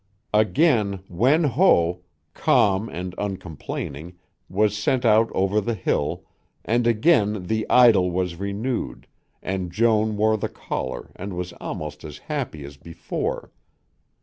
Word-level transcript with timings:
Again 0.33 1.03
Wen 1.09 1.43
Ho, 1.43 2.01
calm 2.33 2.89
and 2.89 3.13
uncomplaining, 3.19 4.17
was 4.49 4.75
sent 4.75 5.05
out 5.05 5.29
over 5.35 5.61
the 5.61 5.75
hill, 5.75 6.23
and 6.65 6.87
again 6.87 7.45
the 7.45 7.67
idyll 7.69 8.09
was 8.09 8.37
renewed, 8.37 9.05
and 9.43 9.71
Joan 9.71 10.17
wore 10.17 10.37
the 10.39 10.49
collar 10.49 11.11
and 11.15 11.33
was 11.33 11.53
almost 11.61 12.03
as 12.03 12.17
happy 12.17 12.65
as 12.65 12.77
before. 12.77 13.51